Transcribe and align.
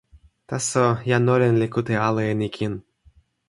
taso, 0.49 0.85
jan 1.11 1.31
olin 1.35 1.55
li 1.61 1.67
kute 1.73 1.95
ala 2.07 2.21
e 2.31 2.33
ni 2.39 2.49
kin. 2.55 2.73